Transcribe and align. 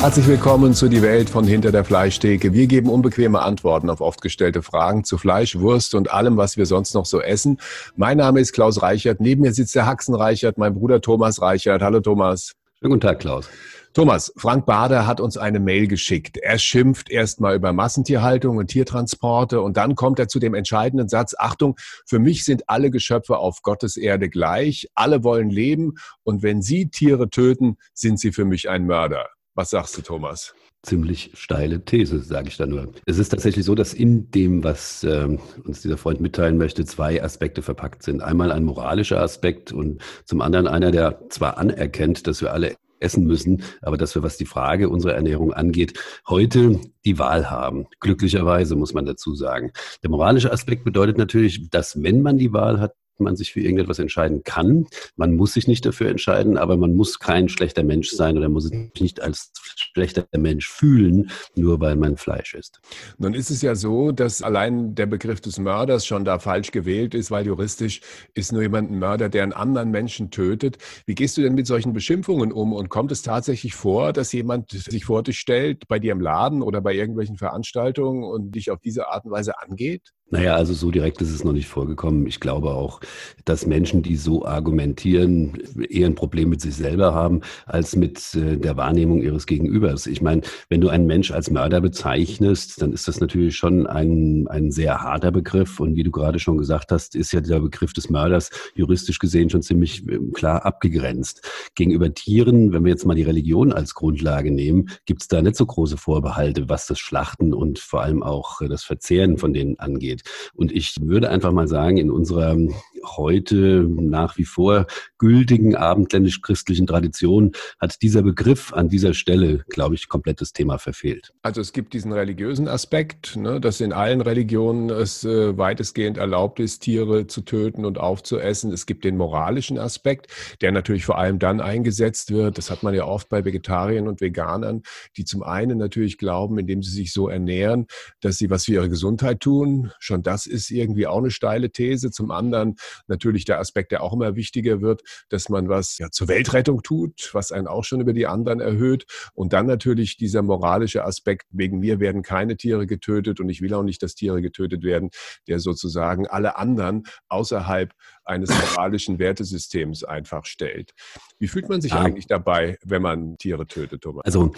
Herzlich 0.00 0.26
willkommen 0.28 0.72
zu 0.72 0.88
Die 0.88 1.02
Welt 1.02 1.28
von 1.28 1.46
Hinter 1.46 1.72
der 1.72 1.84
Fleischtheke. 1.84 2.54
Wir 2.54 2.66
geben 2.66 2.88
unbequeme 2.88 3.42
Antworten 3.42 3.90
auf 3.90 4.00
oft 4.00 4.22
gestellte 4.22 4.62
Fragen 4.62 5.04
zu 5.04 5.18
Fleisch, 5.18 5.58
Wurst 5.58 5.94
und 5.94 6.10
allem, 6.10 6.38
was 6.38 6.56
wir 6.56 6.64
sonst 6.64 6.94
noch 6.94 7.04
so 7.04 7.20
essen. 7.20 7.58
Mein 7.96 8.16
Name 8.16 8.40
ist 8.40 8.54
Klaus 8.54 8.80
Reichert. 8.80 9.20
Neben 9.20 9.42
mir 9.42 9.52
sitzt 9.52 9.74
der 9.74 9.84
Haxen 9.84 10.14
Reichert, 10.14 10.56
mein 10.56 10.72
Bruder 10.72 11.02
Thomas 11.02 11.42
Reichert. 11.42 11.82
Hallo 11.82 12.00
Thomas. 12.00 12.54
Schönen 12.78 12.92
guten 12.92 13.00
Tag, 13.02 13.18
Klaus. 13.18 13.46
Thomas, 13.92 14.32
Frank 14.36 14.64
Bader 14.64 15.06
hat 15.06 15.20
uns 15.20 15.36
eine 15.36 15.60
Mail 15.60 15.86
geschickt. 15.86 16.38
Er 16.38 16.58
schimpft 16.58 17.10
erstmal 17.10 17.54
über 17.54 17.74
Massentierhaltung 17.74 18.56
und 18.56 18.68
Tiertransporte 18.68 19.60
und 19.60 19.76
dann 19.76 19.96
kommt 19.96 20.18
er 20.18 20.28
zu 20.28 20.38
dem 20.38 20.54
entscheidenden 20.54 21.10
Satz, 21.10 21.34
Achtung, 21.36 21.76
für 22.06 22.20
mich 22.20 22.46
sind 22.46 22.70
alle 22.70 22.90
Geschöpfe 22.90 23.36
auf 23.36 23.60
Gottes 23.60 23.98
Erde 23.98 24.30
gleich, 24.30 24.88
alle 24.94 25.24
wollen 25.24 25.50
leben 25.50 25.96
und 26.22 26.42
wenn 26.42 26.62
Sie 26.62 26.88
Tiere 26.88 27.28
töten, 27.28 27.76
sind 27.92 28.18
Sie 28.18 28.32
für 28.32 28.46
mich 28.46 28.70
ein 28.70 28.86
Mörder. 28.86 29.28
Was 29.60 29.68
sagst 29.68 29.98
du, 29.98 30.00
Thomas? 30.00 30.54
Ziemlich 30.82 31.32
steile 31.34 31.84
These, 31.84 32.20
sage 32.20 32.48
ich 32.48 32.56
da 32.56 32.64
nur. 32.64 32.94
Es 33.04 33.18
ist 33.18 33.28
tatsächlich 33.28 33.66
so, 33.66 33.74
dass 33.74 33.92
in 33.92 34.30
dem, 34.30 34.64
was 34.64 35.04
äh, 35.04 35.36
uns 35.64 35.82
dieser 35.82 35.98
Freund 35.98 36.22
mitteilen 36.22 36.56
möchte, 36.56 36.86
zwei 36.86 37.22
Aspekte 37.22 37.60
verpackt 37.60 38.02
sind. 38.02 38.22
Einmal 38.22 38.52
ein 38.52 38.64
moralischer 38.64 39.20
Aspekt 39.20 39.70
und 39.70 40.00
zum 40.24 40.40
anderen 40.40 40.66
einer, 40.66 40.92
der 40.92 41.28
zwar 41.28 41.58
anerkennt, 41.58 42.26
dass 42.26 42.40
wir 42.40 42.54
alle 42.54 42.74
essen 43.00 43.26
müssen, 43.26 43.62
aber 43.82 43.98
dass 43.98 44.14
wir, 44.14 44.22
was 44.22 44.38
die 44.38 44.46
Frage 44.46 44.88
unserer 44.88 45.12
Ernährung 45.12 45.52
angeht, 45.52 45.98
heute 46.26 46.80
die 47.04 47.18
Wahl 47.18 47.50
haben. 47.50 47.86
Glücklicherweise 48.00 48.76
muss 48.76 48.94
man 48.94 49.04
dazu 49.04 49.34
sagen. 49.34 49.72
Der 50.02 50.08
moralische 50.08 50.52
Aspekt 50.52 50.84
bedeutet 50.84 51.18
natürlich, 51.18 51.68
dass 51.68 52.02
wenn 52.02 52.22
man 52.22 52.38
die 52.38 52.54
Wahl 52.54 52.80
hat, 52.80 52.94
man 53.20 53.36
sich 53.36 53.52
für 53.52 53.60
irgendetwas 53.60 53.98
entscheiden 53.98 54.42
kann. 54.44 54.86
Man 55.16 55.34
muss 55.34 55.54
sich 55.54 55.68
nicht 55.68 55.84
dafür 55.86 56.08
entscheiden, 56.08 56.56
aber 56.56 56.76
man 56.76 56.94
muss 56.94 57.18
kein 57.18 57.48
schlechter 57.48 57.82
Mensch 57.82 58.10
sein 58.10 58.36
oder 58.36 58.48
muss 58.48 58.64
sich 58.64 58.90
nicht 59.00 59.22
als 59.22 59.52
schlechter 59.76 60.26
Mensch 60.36 60.68
fühlen, 60.68 61.30
nur 61.54 61.80
weil 61.80 61.96
man 61.96 62.16
Fleisch 62.16 62.54
isst. 62.54 62.80
Nun 63.18 63.34
ist 63.34 63.50
es 63.50 63.62
ja 63.62 63.74
so, 63.74 64.12
dass 64.12 64.42
allein 64.42 64.94
der 64.94 65.06
Begriff 65.06 65.40
des 65.40 65.58
Mörders 65.58 66.06
schon 66.06 66.24
da 66.24 66.38
falsch 66.38 66.70
gewählt 66.70 67.14
ist, 67.14 67.30
weil 67.30 67.46
juristisch 67.46 68.00
ist 68.34 68.52
nur 68.52 68.62
jemand 68.62 68.90
ein 68.90 68.98
Mörder, 68.98 69.28
der 69.28 69.42
einen 69.42 69.52
anderen 69.52 69.90
Menschen 69.90 70.30
tötet. 70.30 70.78
Wie 71.06 71.14
gehst 71.14 71.36
du 71.36 71.42
denn 71.42 71.54
mit 71.54 71.66
solchen 71.66 71.92
Beschimpfungen 71.92 72.52
um? 72.52 72.72
Und 72.72 72.88
kommt 72.88 73.12
es 73.12 73.22
tatsächlich 73.22 73.74
vor, 73.74 74.12
dass 74.12 74.32
jemand 74.32 74.70
sich 74.70 75.04
vor 75.04 75.22
dich 75.22 75.38
stellt, 75.38 75.88
bei 75.88 75.98
dir 75.98 76.12
im 76.12 76.20
Laden 76.20 76.62
oder 76.62 76.80
bei 76.80 76.94
irgendwelchen 76.94 77.36
Veranstaltungen 77.36 78.24
und 78.24 78.52
dich 78.54 78.70
auf 78.70 78.80
diese 78.80 79.08
Art 79.08 79.24
und 79.24 79.30
Weise 79.32 79.58
angeht? 79.58 80.12
Naja, 80.32 80.54
also 80.54 80.74
so 80.74 80.92
direkt 80.92 81.20
ist 81.20 81.32
es 81.32 81.42
noch 81.42 81.52
nicht 81.52 81.66
vorgekommen. 81.66 82.26
Ich 82.28 82.38
glaube 82.38 82.70
auch, 82.70 83.00
dass 83.44 83.66
Menschen, 83.66 84.02
die 84.02 84.14
so 84.14 84.46
argumentieren, 84.46 85.58
eher 85.88 86.06
ein 86.06 86.14
Problem 86.14 86.50
mit 86.50 86.60
sich 86.60 86.76
selber 86.76 87.14
haben, 87.14 87.40
als 87.66 87.96
mit 87.96 88.34
äh, 88.36 88.56
der 88.56 88.76
Wahrnehmung 88.76 89.22
ihres 89.22 89.46
Gegenübers. 89.46 90.06
Ich 90.06 90.22
meine, 90.22 90.42
wenn 90.68 90.80
du 90.80 90.88
einen 90.88 91.06
Mensch 91.06 91.32
als 91.32 91.50
Mörder 91.50 91.80
bezeichnest, 91.80 92.80
dann 92.80 92.92
ist 92.92 93.08
das 93.08 93.18
natürlich 93.18 93.56
schon 93.56 93.88
ein, 93.88 94.46
ein 94.46 94.70
sehr 94.70 95.00
harter 95.02 95.32
Begriff. 95.32 95.80
Und 95.80 95.96
wie 95.96 96.04
du 96.04 96.12
gerade 96.12 96.38
schon 96.38 96.58
gesagt 96.58 96.92
hast, 96.92 97.16
ist 97.16 97.32
ja 97.32 97.40
der 97.40 97.58
Begriff 97.58 97.92
des 97.92 98.08
Mörders 98.08 98.50
juristisch 98.76 99.18
gesehen 99.18 99.50
schon 99.50 99.62
ziemlich 99.62 100.06
ähm, 100.08 100.32
klar 100.32 100.64
abgegrenzt. 100.64 101.42
Gegenüber 101.74 102.14
Tieren, 102.14 102.72
wenn 102.72 102.84
wir 102.84 102.90
jetzt 102.92 103.04
mal 103.04 103.16
die 103.16 103.24
Religion 103.24 103.72
als 103.72 103.94
Grundlage 103.94 104.52
nehmen, 104.52 104.90
gibt 105.06 105.22
es 105.22 105.28
da 105.28 105.42
nicht 105.42 105.56
so 105.56 105.66
große 105.66 105.96
Vorbehalte, 105.96 106.68
was 106.68 106.86
das 106.86 107.00
Schlachten 107.00 107.52
und 107.52 107.80
vor 107.80 108.02
allem 108.02 108.22
auch 108.22 108.60
das 108.68 108.84
Verzehren 108.84 109.36
von 109.36 109.52
denen 109.52 109.76
angeht. 109.80 110.19
Und 110.54 110.72
ich 110.72 110.96
würde 111.00 111.30
einfach 111.30 111.52
mal 111.52 111.68
sagen, 111.68 111.96
in 111.96 112.10
unserer 112.10 112.56
heute 113.04 113.86
nach 113.88 114.36
wie 114.36 114.44
vor 114.44 114.86
gültigen 115.18 115.76
abendländisch-christlichen 115.76 116.86
Tradition 116.86 117.52
hat 117.78 118.02
dieser 118.02 118.22
Begriff 118.22 118.72
an 118.72 118.88
dieser 118.88 119.14
Stelle, 119.14 119.64
glaube 119.68 119.94
ich, 119.94 120.08
komplett 120.08 120.40
das 120.40 120.52
Thema 120.52 120.78
verfehlt. 120.78 121.32
Also 121.42 121.60
es 121.60 121.72
gibt 121.72 121.92
diesen 121.92 122.12
religiösen 122.12 122.68
Aspekt, 122.68 123.36
ne, 123.36 123.60
dass 123.60 123.80
in 123.80 123.92
allen 123.92 124.20
Religionen 124.20 124.90
es 124.90 125.24
äh, 125.24 125.56
weitestgehend 125.56 126.16
erlaubt 126.16 126.60
ist, 126.60 126.80
Tiere 126.80 127.26
zu 127.26 127.42
töten 127.42 127.84
und 127.84 127.98
aufzuessen. 127.98 128.72
Es 128.72 128.86
gibt 128.86 129.04
den 129.04 129.16
moralischen 129.16 129.78
Aspekt, 129.78 130.28
der 130.60 130.72
natürlich 130.72 131.04
vor 131.04 131.18
allem 131.18 131.38
dann 131.38 131.60
eingesetzt 131.60 132.30
wird. 132.30 132.58
Das 132.58 132.70
hat 132.70 132.82
man 132.82 132.94
ja 132.94 133.04
oft 133.04 133.28
bei 133.28 133.44
Vegetariern 133.44 134.08
und 134.08 134.20
Veganern, 134.20 134.82
die 135.16 135.24
zum 135.24 135.42
einen 135.42 135.78
natürlich 135.78 136.18
glauben, 136.18 136.58
indem 136.58 136.82
sie 136.82 136.92
sich 136.92 137.12
so 137.12 137.28
ernähren, 137.28 137.86
dass 138.20 138.38
sie 138.38 138.50
was 138.50 138.64
für 138.64 138.72
ihre 138.72 138.88
Gesundheit 138.88 139.40
tun. 139.40 139.92
Schon 139.98 140.22
das 140.22 140.46
ist 140.46 140.70
irgendwie 140.70 141.06
auch 141.06 141.18
eine 141.18 141.30
steile 141.30 141.70
These. 141.70 142.10
Zum 142.10 142.30
anderen 142.30 142.76
natürlich 143.06 143.44
der 143.44 143.58
Aspekt, 143.58 143.92
der 143.92 144.02
auch 144.02 144.12
immer 144.12 144.36
wichtiger 144.36 144.80
wird, 144.80 145.02
dass 145.28 145.48
man 145.48 145.68
was 145.68 145.98
ja, 145.98 146.10
zur 146.10 146.28
Weltrettung 146.28 146.82
tut, 146.82 147.30
was 147.32 147.52
einen 147.52 147.66
auch 147.66 147.84
schon 147.84 148.00
über 148.00 148.12
die 148.12 148.26
anderen 148.26 148.60
erhöht. 148.60 149.04
Und 149.34 149.52
dann 149.52 149.66
natürlich 149.66 150.16
dieser 150.16 150.42
moralische 150.42 151.04
Aspekt, 151.04 151.46
wegen 151.50 151.78
mir 151.78 152.00
werden 152.00 152.22
keine 152.22 152.56
Tiere 152.56 152.86
getötet 152.86 153.40
und 153.40 153.48
ich 153.48 153.60
will 153.60 153.74
auch 153.74 153.82
nicht, 153.82 154.02
dass 154.02 154.14
Tiere 154.14 154.42
getötet 154.42 154.82
werden, 154.82 155.10
der 155.48 155.58
sozusagen 155.58 156.26
alle 156.26 156.56
anderen 156.56 157.04
außerhalb 157.28 157.92
eines 158.30 158.50
moralischen 158.50 159.18
Wertesystems 159.18 160.04
einfach 160.04 160.46
stellt. 160.46 160.94
Wie 161.38 161.48
fühlt 161.48 161.68
man 161.68 161.80
sich 161.80 161.92
ja. 161.92 162.00
eigentlich 162.00 162.26
dabei, 162.26 162.78
wenn 162.84 163.02
man 163.02 163.36
Tiere 163.36 163.66
tötet, 163.66 164.02
Thomas? 164.02 164.24
Also 164.24 164.52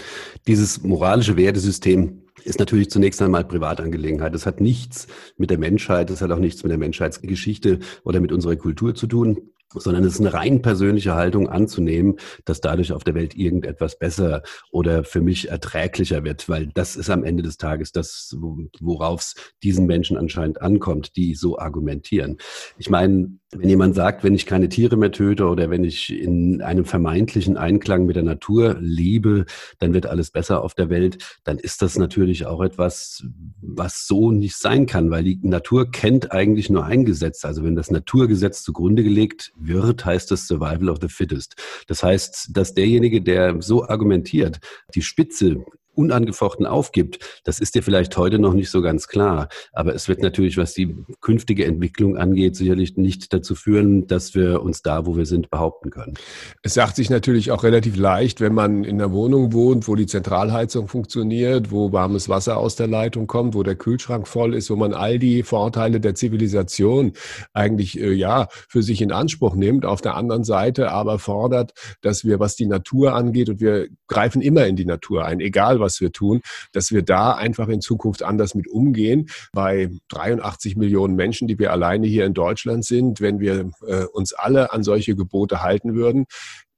dieses 0.47 0.83
moralische 0.83 1.37
Wertesystem 1.37 2.23
ist 2.45 2.59
natürlich 2.59 2.91
zunächst 2.91 3.21
einmal 3.23 3.45
Privatangelegenheit. 3.45 4.35
Das 4.35 4.47
hat 4.47 4.61
nichts 4.61 5.07
mit 5.37 5.51
der 5.51 5.59
Menschheit, 5.59 6.11
das 6.11 6.21
hat 6.23 6.31
auch 6.31 6.39
nichts 6.39 6.63
mit 6.63 6.71
der 6.71 6.79
Menschheitsgeschichte 6.79 7.81
oder 8.05 8.21
mit 8.21 8.33
unserer 8.33 8.57
Kultur 8.57 8.95
zu 8.95 9.07
tun 9.07 9.53
sondern 9.81 10.05
es 10.05 10.15
ist 10.15 10.21
eine 10.21 10.35
rein 10.35 10.63
persönliche 10.63 11.15
Haltung 11.15 11.49
anzunehmen, 11.49 12.17
dass 12.45 12.61
dadurch 12.61 12.93
auf 12.93 13.05
der 13.05 13.15
Welt 13.15 13.35
irgendetwas 13.35 13.99
besser 13.99 14.43
oder 14.71 15.05
für 15.05 15.21
mich 15.21 15.49
erträglicher 15.51 16.25
wird, 16.25 16.49
weil 16.49 16.69
das 16.69 16.97
ist 16.97 17.11
am 17.11 17.25
Ende 17.25 17.43
des 17.43 17.57
Tages 17.57 17.93
das, 17.93 18.37
worauf 18.81 19.21
es 19.21 19.35
diesen 19.63 19.87
Menschen 19.87 20.17
anscheinend 20.17 20.61
ankommt, 20.61 21.17
die 21.17 21.35
so 21.35 21.59
argumentieren. 21.59 22.39
Ich 22.79 22.91
meine, 22.91 23.39
wenn 23.55 23.69
jemand 23.69 23.95
sagt, 23.95 24.25
wenn 24.25 24.35
ich 24.35 24.47
keine 24.47 24.69
Tiere 24.69 24.97
mehr 24.97 25.13
töte 25.13 25.47
oder 25.47 25.69
wenn 25.69 25.85
ich 25.85 26.11
in 26.11 26.63
einem 26.63 26.87
vermeintlichen 26.87 27.59
Einklang 27.59 28.07
mit 28.07 28.17
der 28.17 28.23
Natur 28.23 28.77
lebe, 28.81 29.45
dann 29.79 29.93
wird 29.93 30.07
alles 30.07 30.31
besser 30.31 30.63
auf 30.63 30.75
der 30.75 30.89
Welt, 30.89 31.19
dann 31.45 31.59
ist 31.59 31.83
das 31.83 31.99
natürlich 31.99 32.47
auch 32.47 32.63
etwas, 32.63 33.25
was 33.61 34.07
so 34.07 34.31
nicht 34.31 34.57
sein 34.57 34.87
kann, 34.87 35.11
weil 35.11 35.25
die 35.25 35.39
Natur 35.43 35.91
kennt 35.91 36.33
eigentlich 36.33 36.71
nur 36.71 36.87
ein 36.87 37.05
Gesetz. 37.05 37.45
Also 37.45 37.63
wenn 37.63 37.77
das 37.77 37.91
Naturgesetz 37.91 38.63
zugrunde 38.63 39.03
gelegt 39.03 39.53
wird, 39.57 40.05
heißt 40.05 40.31
das 40.31 40.47
Survival 40.47 40.89
of 40.89 40.99
the 41.03 41.09
Fittest. 41.09 41.57
Das 41.89 42.03
heißt, 42.03 42.51
dass 42.53 42.73
derjenige, 42.73 43.21
der 43.21 43.61
so 43.61 43.87
argumentiert, 43.87 44.61
die 44.95 45.03
Spitze 45.03 45.63
unangefochten 45.95 46.67
aufgibt, 46.67 47.43
das 47.45 47.59
ist 47.59 47.75
dir 47.75 47.83
vielleicht 47.83 48.17
heute 48.17 48.39
noch 48.39 48.55
nicht 48.55 48.71
so 48.71 48.83
ganz 48.83 49.09
klar. 49.09 49.49
Aber 49.73 49.95
es 49.95 50.09
wird 50.09 50.23
natürlich, 50.23 50.57
was 50.57 50.75
die 50.75 50.97
künftige 51.21 51.65
Entwicklung 51.67 52.17
angeht, 52.17 52.57
sicherlich 52.57 52.97
nicht 52.97 53.33
dazu 53.33 53.55
führen, 53.55 54.07
dass 54.07 54.35
wir 54.35 54.63
uns 54.63 54.83
da, 54.83 55.07
wo 55.07 55.17
wir 55.17 55.27
sind, 55.27 55.51
behaupten 55.51 55.91
können. 55.91 56.15
Es 56.63 56.75
sagt 56.75 56.97
sich 56.97 57.11
natürlich 57.11 57.51
auch 57.51 57.63
relativ 57.63 57.97
leicht, 57.97 58.41
wenn 58.41 58.55
man 58.55 58.85
in 58.85 59.01
einer 59.01 59.13
Wohnung 59.13 59.53
wohnt, 59.53 59.89
wo 59.89 59.95
die 59.95 60.07
Zentralheizung 60.07 60.89
funktioniert, 60.89 61.71
wo 61.71 61.93
warmes 61.93 62.29
Wasser 62.29 62.57
aus 62.57 62.77
der 62.77 62.87
Leitung 62.87 63.27
kommt, 63.27 63.55
wo 63.55 63.63
der 63.63 63.75
Kühlschrank 63.75 64.27
voll 64.27 64.55
ist, 64.55 64.71
wo 64.71 64.77
man 64.77 64.95
all 64.95 65.19
die 65.19 65.43
Vorteile 65.43 66.01
der 66.01 66.15
Zivilisation 66.15 67.13
eigentlich 67.53 68.01
äh, 68.01 68.13
ja 68.13 68.49
für 68.51 68.83
sich 68.83 69.03
in 69.03 69.13
Anspruch 69.13 69.55
nimmt. 69.55 69.85
Auf 69.85 70.01
der 70.01 70.17
anderen 70.17 70.45
Seite 70.45 70.91
aber 70.91 71.19
fordert, 71.19 71.73
dass 72.01 72.25
wir, 72.25 72.41
was 72.41 72.57
die 72.57 72.67
Natur 72.67 73.15
angeht, 73.15 73.49
und 73.49 73.61
wir 73.61 73.89
greifen 74.07 74.43
immer 74.43 74.67
in 74.67 74.77
die 74.77 74.85
Natur 74.85 75.25
ein, 75.25 75.41
egal 75.41 75.81
was 75.83 76.01
wir 76.01 76.13
tun, 76.13 76.41
dass 76.73 76.91
wir 76.91 77.03
da 77.03 77.33
einfach 77.33 77.69
in 77.69 77.83
Zukunft 77.83 78.23
anders 78.23 78.55
mit 78.55 78.69
umgehen. 78.69 79.29
Bei 79.53 79.91
83 80.09 80.77
Millionen 80.77 81.15
Menschen, 81.15 81.49
die 81.49 81.59
wir 81.59 81.73
alleine 81.73 82.07
hier 82.07 82.25
in 82.25 82.33
Deutschland 82.33 82.87
sind, 82.87 83.21
wenn 83.21 83.39
wir 83.39 83.71
äh, 83.87 84.05
uns 84.05 84.33
alle 84.33 84.73
an 84.73 84.83
solche 84.83 85.15
Gebote 85.15 85.63
halten 85.63 85.95
würden, 85.95 86.25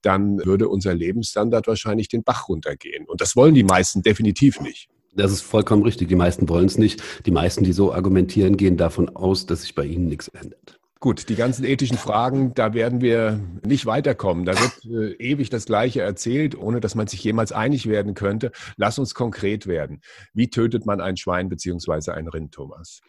dann 0.02 0.44
würde 0.44 0.68
unser 0.68 0.94
Lebensstandard 0.94 1.66
wahrscheinlich 1.66 2.08
den 2.08 2.24
Bach 2.24 2.48
runtergehen. 2.48 3.06
Und 3.06 3.20
das 3.20 3.36
wollen 3.36 3.54
die 3.54 3.64
meisten 3.64 4.02
definitiv 4.02 4.60
nicht. 4.60 4.88
Das 5.14 5.30
ist 5.30 5.42
vollkommen 5.42 5.82
richtig. 5.82 6.08
Die 6.08 6.16
meisten 6.16 6.48
wollen 6.48 6.66
es 6.66 6.76
nicht. 6.76 7.02
Die 7.24 7.30
meisten, 7.30 7.64
die 7.64 7.72
so 7.72 7.92
argumentieren, 7.92 8.56
gehen 8.56 8.76
davon 8.76 9.08
aus, 9.14 9.46
dass 9.46 9.62
sich 9.62 9.74
bei 9.74 9.84
ihnen 9.84 10.08
nichts 10.08 10.28
ändert. 10.28 10.80
Gut, 11.04 11.28
die 11.28 11.34
ganzen 11.34 11.66
ethischen 11.66 11.98
Fragen, 11.98 12.54
da 12.54 12.72
werden 12.72 13.02
wir 13.02 13.38
nicht 13.62 13.84
weiterkommen. 13.84 14.46
Da 14.46 14.54
wird 14.58 14.86
äh, 14.86 15.12
ewig 15.22 15.50
das 15.50 15.66
Gleiche 15.66 16.00
erzählt, 16.00 16.56
ohne 16.56 16.80
dass 16.80 16.94
man 16.94 17.08
sich 17.08 17.22
jemals 17.22 17.52
einig 17.52 17.86
werden 17.86 18.14
könnte. 18.14 18.52
Lass 18.78 18.98
uns 18.98 19.12
konkret 19.12 19.66
werden. 19.66 20.00
Wie 20.32 20.48
tötet 20.48 20.86
man 20.86 21.02
ein 21.02 21.18
Schwein 21.18 21.50
beziehungsweise 21.50 22.14
ein 22.14 22.26
Rind, 22.26 22.52
Thomas? 22.52 23.02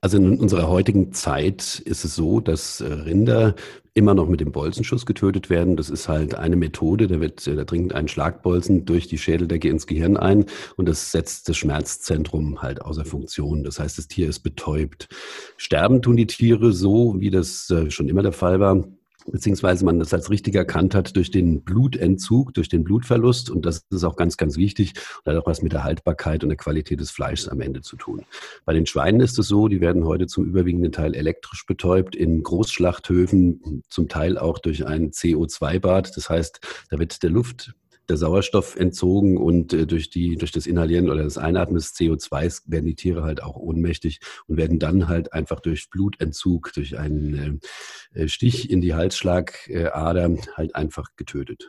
Also 0.00 0.16
in 0.16 0.40
unserer 0.40 0.70
heutigen 0.70 1.12
Zeit 1.12 1.78
ist 1.84 2.06
es 2.06 2.14
so, 2.14 2.40
dass 2.40 2.80
äh, 2.80 2.90
Rinder 2.90 3.54
immer 3.94 4.14
noch 4.14 4.28
mit 4.28 4.40
dem 4.40 4.52
Bolzenschuss 4.52 5.06
getötet 5.06 5.50
werden. 5.50 5.76
Das 5.76 5.90
ist 5.90 6.08
halt 6.08 6.34
eine 6.34 6.56
Methode, 6.56 7.08
da 7.08 7.20
wird, 7.20 7.46
da 7.46 7.64
dringt 7.64 7.94
ein 7.94 8.08
Schlagbolzen 8.08 8.84
durch 8.84 9.06
die 9.06 9.18
Schädeldecke 9.18 9.68
ins 9.68 9.86
Gehirn 9.86 10.16
ein 10.16 10.46
und 10.76 10.88
das 10.88 11.12
setzt 11.12 11.48
das 11.48 11.56
Schmerzzentrum 11.56 12.62
halt 12.62 12.80
außer 12.80 13.04
Funktion. 13.04 13.64
Das 13.64 13.78
heißt, 13.78 13.98
das 13.98 14.08
Tier 14.08 14.28
ist 14.28 14.40
betäubt. 14.40 15.08
Sterben 15.56 16.00
tun 16.00 16.16
die 16.16 16.26
Tiere 16.26 16.72
so, 16.72 17.16
wie 17.18 17.30
das 17.30 17.68
äh, 17.70 17.90
schon 17.90 18.08
immer 18.08 18.22
der 18.22 18.32
Fall 18.32 18.60
war 18.60 18.84
beziehungsweise 19.26 19.84
man 19.84 19.98
das 19.98 20.12
als 20.14 20.30
richtig 20.30 20.54
erkannt 20.54 20.94
hat 20.94 21.16
durch 21.16 21.30
den 21.30 21.62
Blutentzug, 21.62 22.54
durch 22.54 22.68
den 22.68 22.84
Blutverlust. 22.84 23.50
Und 23.50 23.66
das 23.66 23.84
ist 23.90 24.04
auch 24.04 24.16
ganz, 24.16 24.36
ganz 24.36 24.56
wichtig 24.56 24.94
und 25.24 25.32
hat 25.32 25.42
auch 25.42 25.46
was 25.46 25.62
mit 25.62 25.72
der 25.72 25.84
Haltbarkeit 25.84 26.42
und 26.42 26.50
der 26.50 26.56
Qualität 26.56 27.00
des 27.00 27.10
Fleischs 27.10 27.48
am 27.48 27.60
Ende 27.60 27.80
zu 27.82 27.96
tun. 27.96 28.24
Bei 28.64 28.72
den 28.72 28.86
Schweinen 28.86 29.20
ist 29.20 29.38
es 29.38 29.48
so, 29.48 29.68
die 29.68 29.80
werden 29.80 30.04
heute 30.04 30.26
zum 30.26 30.44
überwiegenden 30.44 30.92
Teil 30.92 31.14
elektrisch 31.14 31.66
betäubt, 31.66 32.16
in 32.16 32.42
Großschlachthöfen, 32.42 33.82
zum 33.88 34.08
Teil 34.08 34.38
auch 34.38 34.58
durch 34.58 34.86
ein 34.86 35.10
CO2-Bad. 35.10 36.16
Das 36.16 36.28
heißt, 36.28 36.60
da 36.90 36.98
wird 36.98 37.22
der 37.22 37.30
Luft 37.30 37.74
der 38.08 38.16
Sauerstoff 38.16 38.76
entzogen 38.76 39.36
und 39.36 39.72
äh, 39.72 39.86
durch, 39.86 40.10
die, 40.10 40.36
durch 40.36 40.52
das 40.52 40.66
Inhalieren 40.66 41.10
oder 41.10 41.22
das 41.22 41.38
Einatmen 41.38 41.76
des 41.76 41.94
CO2 41.94 42.62
werden 42.66 42.86
die 42.86 42.94
Tiere 42.94 43.22
halt 43.22 43.42
auch 43.42 43.56
ohnmächtig 43.56 44.20
und 44.46 44.56
werden 44.56 44.78
dann 44.78 45.08
halt 45.08 45.32
einfach 45.32 45.60
durch 45.60 45.90
Blutentzug, 45.90 46.72
durch 46.74 46.98
einen 46.98 47.60
äh, 48.14 48.28
Stich 48.28 48.70
in 48.70 48.80
die 48.80 48.94
Halsschlagader 48.94 50.36
halt 50.54 50.74
einfach 50.74 51.08
getötet. 51.16 51.68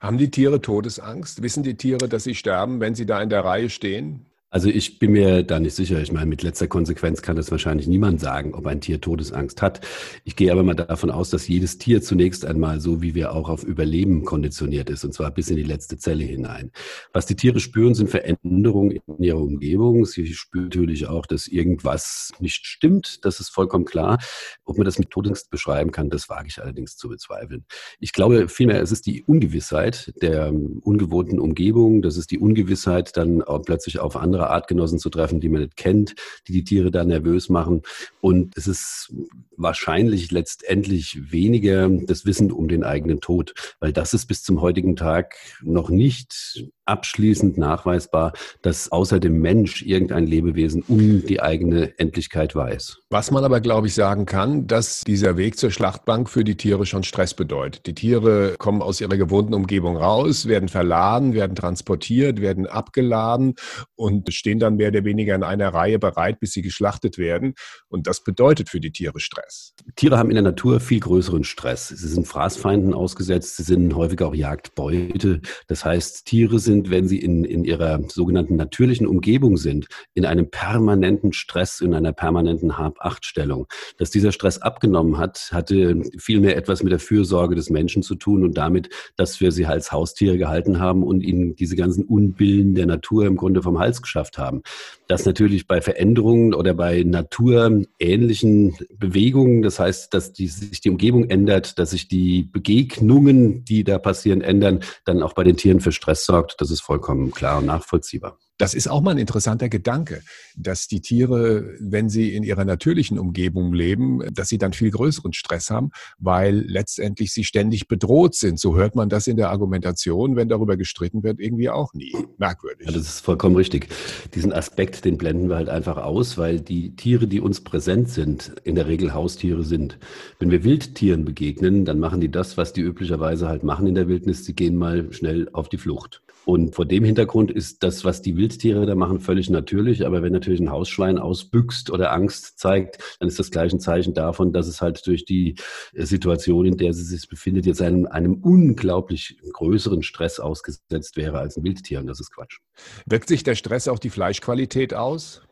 Haben 0.00 0.18
die 0.18 0.30
Tiere 0.30 0.60
Todesangst? 0.60 1.42
Wissen 1.42 1.62
die 1.62 1.76
Tiere, 1.76 2.08
dass 2.08 2.24
sie 2.24 2.34
sterben, 2.34 2.80
wenn 2.80 2.94
sie 2.94 3.06
da 3.06 3.22
in 3.22 3.30
der 3.30 3.44
Reihe 3.44 3.70
stehen? 3.70 4.26
Also 4.52 4.68
ich 4.68 4.98
bin 4.98 5.12
mir 5.12 5.42
da 5.42 5.58
nicht 5.58 5.74
sicher. 5.74 6.02
Ich 6.02 6.12
meine, 6.12 6.26
mit 6.26 6.42
letzter 6.42 6.68
Konsequenz 6.68 7.22
kann 7.22 7.36
das 7.36 7.50
wahrscheinlich 7.50 7.86
niemand 7.86 8.20
sagen, 8.20 8.52
ob 8.52 8.66
ein 8.66 8.82
Tier 8.82 9.00
Todesangst 9.00 9.62
hat. 9.62 9.80
Ich 10.24 10.36
gehe 10.36 10.52
aber 10.52 10.62
mal 10.62 10.74
davon 10.74 11.10
aus, 11.10 11.30
dass 11.30 11.48
jedes 11.48 11.78
Tier 11.78 12.02
zunächst 12.02 12.44
einmal 12.44 12.78
so 12.78 13.00
wie 13.00 13.14
wir 13.14 13.32
auch 13.32 13.48
auf 13.48 13.64
Überleben 13.64 14.26
konditioniert 14.26 14.90
ist, 14.90 15.04
und 15.06 15.14
zwar 15.14 15.30
bis 15.30 15.48
in 15.48 15.56
die 15.56 15.62
letzte 15.62 15.96
Zelle 15.96 16.24
hinein. 16.24 16.70
Was 17.14 17.24
die 17.24 17.34
Tiere 17.34 17.60
spüren, 17.60 17.94
sind 17.94 18.10
Veränderungen 18.10 18.90
in 18.90 19.24
ihrer 19.24 19.40
Umgebung. 19.40 20.04
Sie 20.04 20.26
spüren 20.34 20.64
natürlich 20.64 21.06
auch, 21.06 21.24
dass 21.24 21.48
irgendwas 21.48 22.32
nicht 22.38 22.66
stimmt. 22.66 23.24
Das 23.24 23.40
ist 23.40 23.48
vollkommen 23.48 23.86
klar. 23.86 24.18
Ob 24.66 24.76
man 24.76 24.84
das 24.84 24.98
mit 24.98 25.08
Todesangst 25.08 25.48
beschreiben 25.48 25.92
kann, 25.92 26.10
das 26.10 26.28
wage 26.28 26.48
ich 26.48 26.60
allerdings 26.60 26.98
zu 26.98 27.08
bezweifeln. 27.08 27.64
Ich 28.00 28.12
glaube 28.12 28.50
vielmehr, 28.50 28.82
es 28.82 28.92
ist 28.92 29.06
die 29.06 29.22
Ungewissheit 29.22 30.12
der 30.20 30.52
ungewohnten 30.52 31.40
Umgebung. 31.40 32.02
Das 32.02 32.18
ist 32.18 32.30
die 32.30 32.38
Ungewissheit, 32.38 33.16
dann 33.16 33.40
auch 33.40 33.62
plötzlich 33.62 33.98
auf 33.98 34.14
andere 34.14 34.41
andere 34.42 34.50
Artgenossen 34.50 34.98
zu 34.98 35.10
treffen, 35.10 35.40
die 35.40 35.48
man 35.48 35.62
nicht 35.62 35.76
kennt, 35.76 36.14
die 36.46 36.52
die 36.52 36.64
Tiere 36.64 36.90
da 36.90 37.04
nervös 37.04 37.48
machen. 37.48 37.82
Und 38.20 38.56
es 38.56 38.66
ist 38.66 39.12
wahrscheinlich 39.56 40.30
letztendlich 40.30 41.32
weniger 41.32 41.88
das 41.88 42.26
Wissen 42.26 42.50
um 42.50 42.68
den 42.68 42.84
eigenen 42.84 43.20
Tod, 43.20 43.54
weil 43.80 43.92
das 43.92 44.14
ist 44.14 44.26
bis 44.26 44.42
zum 44.42 44.60
heutigen 44.60 44.96
Tag 44.96 45.36
noch 45.62 45.90
nicht 45.90 46.64
abschließend 46.86 47.58
nachweisbar, 47.58 48.32
dass 48.62 48.90
außer 48.90 49.20
dem 49.20 49.40
Mensch 49.40 49.82
irgendein 49.82 50.26
Lebewesen 50.26 50.82
um 50.88 51.24
die 51.24 51.40
eigene 51.40 51.98
Endlichkeit 51.98 52.54
weiß. 52.54 52.98
Was 53.10 53.30
man 53.30 53.44
aber, 53.44 53.60
glaube 53.60 53.86
ich, 53.86 53.94
sagen 53.94 54.26
kann, 54.26 54.66
dass 54.66 55.02
dieser 55.02 55.36
Weg 55.36 55.58
zur 55.58 55.70
Schlachtbank 55.70 56.28
für 56.28 56.44
die 56.44 56.56
Tiere 56.56 56.86
schon 56.86 57.04
Stress 57.04 57.34
bedeutet. 57.34 57.86
Die 57.86 57.94
Tiere 57.94 58.54
kommen 58.58 58.82
aus 58.82 59.00
ihrer 59.00 59.16
gewohnten 59.16 59.54
Umgebung 59.54 59.96
raus, 59.96 60.46
werden 60.46 60.68
verladen, 60.68 61.34
werden 61.34 61.54
transportiert, 61.54 62.40
werden 62.40 62.66
abgeladen 62.66 63.54
und 63.94 64.32
stehen 64.32 64.58
dann 64.58 64.76
mehr 64.76 64.88
oder 64.88 65.04
weniger 65.04 65.34
in 65.34 65.42
einer 65.44 65.68
Reihe 65.68 65.98
bereit, 65.98 66.40
bis 66.40 66.52
sie 66.52 66.62
geschlachtet 66.62 67.18
werden. 67.18 67.54
Und 67.88 68.06
das 68.06 68.24
bedeutet 68.24 68.68
für 68.68 68.80
die 68.80 68.92
Tiere 68.92 69.20
Stress. 69.20 69.74
Tiere 69.96 70.18
haben 70.18 70.30
in 70.30 70.36
der 70.36 70.42
Natur 70.42 70.80
viel 70.80 71.00
größeren 71.00 71.44
Stress. 71.44 71.88
Sie 71.88 72.08
sind 72.08 72.26
Fraßfeinden 72.26 72.94
ausgesetzt, 72.94 73.56
sie 73.56 73.62
sind 73.62 73.94
häufig 73.94 74.20
auch 74.22 74.34
Jagdbeute. 74.34 75.40
Das 75.68 75.84
heißt, 75.84 76.26
Tiere 76.26 76.58
sind 76.58 76.71
sind, 76.72 76.90
wenn 76.90 77.06
sie 77.06 77.18
in, 77.18 77.44
in 77.44 77.64
ihrer 77.64 78.00
sogenannten 78.08 78.56
natürlichen 78.56 79.06
Umgebung 79.06 79.56
sind, 79.56 79.86
in 80.14 80.24
einem 80.24 80.50
permanenten 80.50 81.32
Stress, 81.32 81.80
in 81.80 81.94
einer 81.94 82.12
permanenten 82.12 82.78
Hab-Acht-Stellung. 82.78 83.66
Dass 83.98 84.10
dieser 84.10 84.32
Stress 84.32 84.58
abgenommen 84.58 85.18
hat, 85.18 85.50
hatte 85.52 86.02
vielmehr 86.18 86.56
etwas 86.56 86.82
mit 86.82 86.92
der 86.92 86.98
Fürsorge 86.98 87.54
des 87.54 87.68
Menschen 87.68 88.02
zu 88.02 88.14
tun 88.14 88.42
und 88.42 88.56
damit, 88.56 88.88
dass 89.16 89.40
wir 89.40 89.52
sie 89.52 89.66
als 89.66 89.92
Haustiere 89.92 90.38
gehalten 90.38 90.80
haben 90.80 91.02
und 91.02 91.20
ihnen 91.22 91.54
diese 91.56 91.76
ganzen 91.76 92.04
Unbillen 92.04 92.74
der 92.74 92.86
Natur 92.86 93.26
im 93.26 93.36
Grunde 93.36 93.62
vom 93.62 93.78
Hals 93.78 94.00
geschafft 94.00 94.38
haben. 94.38 94.62
Dass 95.08 95.26
natürlich 95.26 95.66
bei 95.66 95.82
Veränderungen 95.82 96.54
oder 96.54 96.72
bei 96.72 97.02
naturähnlichen 97.02 98.74
Bewegungen, 98.96 99.60
das 99.60 99.78
heißt, 99.78 100.14
dass 100.14 100.32
die, 100.32 100.46
sich 100.48 100.80
die 100.80 100.90
Umgebung 100.90 101.28
ändert, 101.28 101.78
dass 101.78 101.90
sich 101.90 102.08
die 102.08 102.44
Begegnungen, 102.50 103.64
die 103.64 103.84
da 103.84 103.98
passieren, 103.98 104.40
ändern, 104.40 104.80
dann 105.04 105.22
auch 105.22 105.34
bei 105.34 105.44
den 105.44 105.56
Tieren 105.58 105.80
für 105.80 105.92
Stress 105.92 106.24
sorgt. 106.24 106.61
Das 106.62 106.70
ist 106.70 106.80
vollkommen 106.80 107.32
klar 107.32 107.58
und 107.58 107.66
nachvollziehbar. 107.66 108.38
Das 108.56 108.74
ist 108.74 108.86
auch 108.86 109.00
mal 109.00 109.10
ein 109.10 109.18
interessanter 109.18 109.68
Gedanke, 109.68 110.22
dass 110.56 110.86
die 110.86 111.00
Tiere, 111.00 111.74
wenn 111.80 112.08
sie 112.08 112.36
in 112.36 112.44
ihrer 112.44 112.64
natürlichen 112.64 113.18
Umgebung 113.18 113.74
leben, 113.74 114.20
dass 114.32 114.48
sie 114.48 114.58
dann 114.58 114.72
viel 114.72 114.92
größeren 114.92 115.32
Stress 115.32 115.70
haben, 115.70 115.90
weil 116.18 116.58
letztendlich 116.58 117.32
sie 117.32 117.42
ständig 117.42 117.88
bedroht 117.88 118.36
sind. 118.36 118.60
So 118.60 118.76
hört 118.76 118.94
man 118.94 119.08
das 119.08 119.26
in 119.26 119.36
der 119.36 119.50
Argumentation, 119.50 120.36
wenn 120.36 120.48
darüber 120.48 120.76
gestritten 120.76 121.24
wird, 121.24 121.40
irgendwie 121.40 121.70
auch 121.70 121.92
nie. 121.94 122.14
Merkwürdig. 122.38 122.86
Ja, 122.86 122.92
das 122.92 123.02
ist 123.02 123.24
vollkommen 123.24 123.56
richtig. 123.56 123.88
Diesen 124.36 124.52
Aspekt, 124.52 125.04
den 125.04 125.18
blenden 125.18 125.48
wir 125.48 125.56
halt 125.56 125.68
einfach 125.68 125.96
aus, 125.96 126.38
weil 126.38 126.60
die 126.60 126.94
Tiere, 126.94 127.26
die 127.26 127.40
uns 127.40 127.62
präsent 127.64 128.10
sind, 128.10 128.52
in 128.62 128.76
der 128.76 128.86
Regel 128.86 129.12
Haustiere 129.12 129.64
sind. 129.64 129.98
Wenn 130.38 130.52
wir 130.52 130.62
Wildtieren 130.62 131.24
begegnen, 131.24 131.84
dann 131.84 131.98
machen 131.98 132.20
die 132.20 132.30
das, 132.30 132.56
was 132.56 132.72
die 132.72 132.82
üblicherweise 132.82 133.48
halt 133.48 133.64
machen 133.64 133.88
in 133.88 133.96
der 133.96 134.06
Wildnis. 134.06 134.44
Sie 134.44 134.54
gehen 134.54 134.76
mal 134.76 135.12
schnell 135.12 135.48
auf 135.52 135.68
die 135.68 135.78
Flucht. 135.78 136.22
Und 136.44 136.74
vor 136.74 136.84
dem 136.84 137.04
Hintergrund 137.04 137.50
ist 137.50 137.82
das, 137.82 138.04
was 138.04 138.22
die 138.22 138.36
Wildtiere 138.36 138.86
da 138.86 138.94
machen, 138.94 139.20
völlig 139.20 139.48
natürlich. 139.50 140.04
Aber 140.04 140.22
wenn 140.22 140.32
natürlich 140.32 140.60
ein 140.60 140.70
Hausschwein 140.70 141.18
ausbüchst 141.18 141.90
oder 141.90 142.12
Angst 142.12 142.58
zeigt, 142.58 142.98
dann 143.20 143.28
ist 143.28 143.38
das 143.38 143.50
gleich 143.50 143.72
ein 143.72 143.80
Zeichen 143.80 144.14
davon, 144.14 144.52
dass 144.52 144.66
es 144.66 144.80
halt 144.80 145.06
durch 145.06 145.24
die 145.24 145.54
Situation, 145.94 146.66
in 146.66 146.76
der 146.76 146.92
sie 146.92 147.04
sich 147.04 147.28
befindet, 147.28 147.66
jetzt 147.66 147.82
einem, 147.82 148.06
einem 148.06 148.34
unglaublich 148.34 149.38
größeren 149.52 150.02
Stress 150.02 150.40
ausgesetzt 150.40 151.16
wäre 151.16 151.38
als 151.38 151.56
ein 151.56 151.64
Wildtier. 151.64 152.00
Und 152.00 152.06
das 152.06 152.20
ist 152.20 152.32
Quatsch. 152.34 152.58
Wirkt 153.06 153.28
sich 153.28 153.44
der 153.44 153.54
Stress 153.54 153.86
auf 153.88 154.00
die 154.00 154.10
Fleischqualität 154.10 154.94
aus? 154.94 155.42